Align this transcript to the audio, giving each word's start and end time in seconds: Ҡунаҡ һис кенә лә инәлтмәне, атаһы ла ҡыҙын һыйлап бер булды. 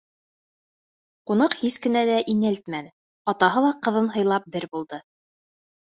Ҡунаҡ 1.31 1.57
һис 1.59 1.77
кенә 1.85 2.03
лә 2.11 2.17
инәлтмәне, 2.35 2.93
атаһы 3.35 3.65
ла 3.69 3.73
ҡыҙын 3.87 4.13
һыйлап 4.19 4.53
бер 4.59 4.71
булды. 4.77 5.07